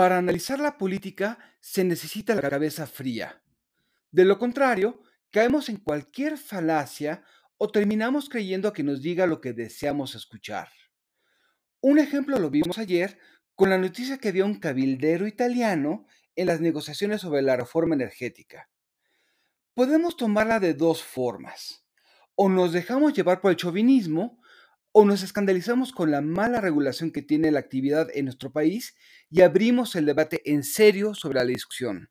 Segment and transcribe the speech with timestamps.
[0.00, 3.42] Para analizar la política se necesita la cabeza fría.
[4.10, 7.22] De lo contrario, caemos en cualquier falacia
[7.58, 10.70] o terminamos creyendo que nos diga lo que deseamos escuchar.
[11.82, 13.18] Un ejemplo lo vimos ayer
[13.54, 18.70] con la noticia que había un cabildero italiano en las negociaciones sobre la reforma energética.
[19.74, 21.84] Podemos tomarla de dos formas.
[22.36, 24.39] O nos dejamos llevar por el chauvinismo
[24.92, 28.96] o nos escandalizamos con la mala regulación que tiene la actividad en nuestro país
[29.30, 32.10] y abrimos el debate en serio sobre la discusión.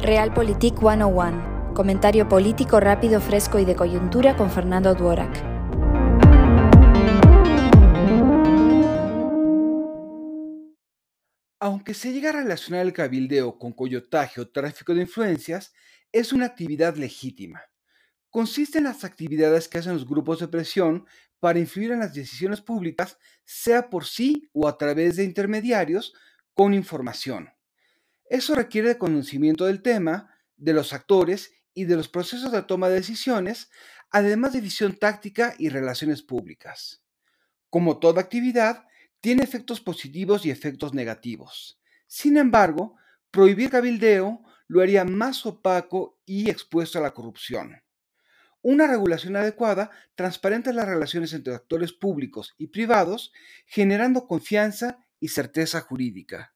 [0.00, 1.72] Realpolitik 101.
[1.74, 5.42] Comentario político rápido, fresco y de coyuntura con Fernando Duorak.
[11.58, 15.72] Aunque se llega a relacionar el cabildeo con coyotaje o tráfico de influencias,
[16.12, 17.62] es una actividad legítima
[18.34, 21.06] consiste en las actividades que hacen los grupos de presión
[21.38, 26.14] para influir en las decisiones públicas, sea por sí o a través de intermediarios,
[26.52, 27.50] con información.
[28.28, 32.88] Eso requiere de conocimiento del tema, de los actores y de los procesos de toma
[32.88, 33.70] de decisiones,
[34.10, 37.04] además de visión táctica y relaciones públicas.
[37.70, 38.84] Como toda actividad,
[39.20, 41.78] tiene efectos positivos y efectos negativos.
[42.08, 42.96] Sin embargo,
[43.30, 47.83] prohibir cabildeo lo haría más opaco y expuesto a la corrupción.
[48.64, 53.30] Una regulación adecuada transparenta las relaciones entre actores públicos y privados,
[53.66, 56.54] generando confianza y certeza jurídica.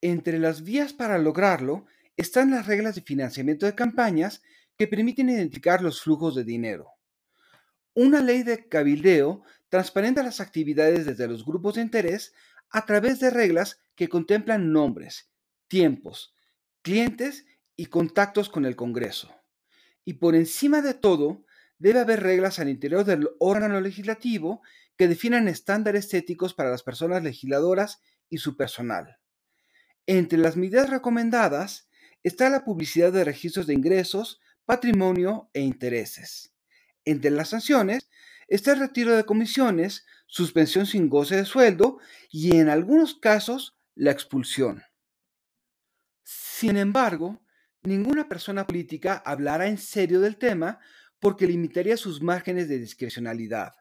[0.00, 1.86] Entre las vías para lograrlo
[2.16, 4.42] están las reglas de financiamiento de campañas
[4.76, 6.90] que permiten identificar los flujos de dinero.
[7.94, 12.34] Una ley de cabildeo transparenta las actividades desde los grupos de interés
[12.70, 15.30] a través de reglas que contemplan nombres,
[15.68, 16.34] tiempos,
[16.82, 19.32] clientes y contactos con el Congreso.
[20.06, 21.44] Y por encima de todo,
[21.78, 24.62] debe haber reglas al interior del órgano legislativo
[24.96, 29.18] que definan estándares éticos para las personas legisladoras y su personal.
[30.06, 31.88] Entre las medidas recomendadas
[32.22, 36.54] está la publicidad de registros de ingresos, patrimonio e intereses.
[37.04, 38.08] Entre las sanciones
[38.46, 41.98] está el retiro de comisiones, suspensión sin goce de sueldo
[42.30, 44.84] y en algunos casos la expulsión.
[46.22, 47.40] Sin embargo,
[47.86, 50.78] ninguna persona política hablará en serio del tema
[51.18, 53.74] porque limitaría sus márgenes de discrecionalidad.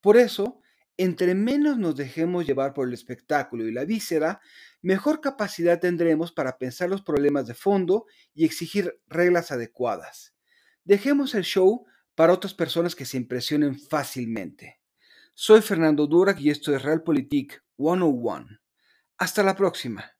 [0.00, 0.60] Por eso,
[0.96, 4.40] entre menos nos dejemos llevar por el espectáculo y la víscera,
[4.82, 10.34] mejor capacidad tendremos para pensar los problemas de fondo y exigir reglas adecuadas.
[10.84, 14.80] Dejemos el show para otras personas que se impresionen fácilmente.
[15.34, 18.60] Soy Fernando Durak y esto es Realpolitik 101.
[19.16, 20.19] Hasta la próxima.